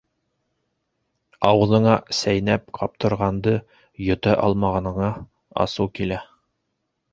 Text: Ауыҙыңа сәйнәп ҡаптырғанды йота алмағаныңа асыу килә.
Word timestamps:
Ауыҙыңа 1.49 1.97
сәйнәп 2.21 2.65
ҡаптырғанды 2.79 3.55
йота 4.09 4.35
алмағаныңа 4.49 5.13
асыу 5.67 5.95
килә. 6.01 6.23